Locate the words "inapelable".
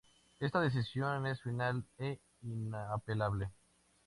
2.41-3.51